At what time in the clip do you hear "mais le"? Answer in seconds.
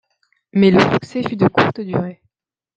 0.53-0.79